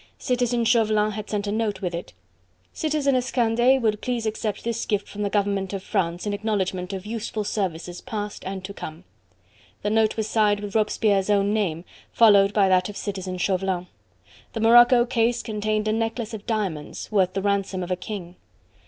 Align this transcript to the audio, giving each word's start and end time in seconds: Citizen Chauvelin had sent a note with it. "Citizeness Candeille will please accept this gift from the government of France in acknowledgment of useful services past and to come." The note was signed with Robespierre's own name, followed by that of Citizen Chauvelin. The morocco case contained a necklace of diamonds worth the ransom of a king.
Citizen 0.17 0.65
Chauvelin 0.65 1.11
had 1.11 1.29
sent 1.29 1.45
a 1.45 1.51
note 1.51 1.79
with 1.83 1.93
it. 1.93 2.11
"Citizeness 2.73 3.29
Candeille 3.29 3.79
will 3.79 3.95
please 3.95 4.25
accept 4.25 4.63
this 4.63 4.87
gift 4.87 5.07
from 5.07 5.21
the 5.21 5.29
government 5.29 5.73
of 5.73 5.83
France 5.83 6.25
in 6.25 6.33
acknowledgment 6.33 6.91
of 6.91 7.05
useful 7.05 7.43
services 7.43 8.01
past 8.01 8.43
and 8.43 8.65
to 8.65 8.73
come." 8.73 9.03
The 9.83 9.91
note 9.91 10.17
was 10.17 10.27
signed 10.27 10.59
with 10.61 10.73
Robespierre's 10.75 11.29
own 11.29 11.53
name, 11.53 11.85
followed 12.11 12.51
by 12.51 12.67
that 12.67 12.89
of 12.89 12.97
Citizen 12.97 13.37
Chauvelin. 13.37 13.85
The 14.53 14.59
morocco 14.61 15.05
case 15.05 15.43
contained 15.43 15.87
a 15.87 15.93
necklace 15.93 16.33
of 16.33 16.47
diamonds 16.47 17.11
worth 17.11 17.33
the 17.33 17.41
ransom 17.43 17.83
of 17.83 17.91
a 17.91 17.95
king. 17.95 18.37